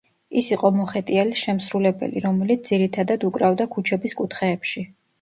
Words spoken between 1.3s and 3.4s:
შემსრულებელი, რომელიც ძირითადად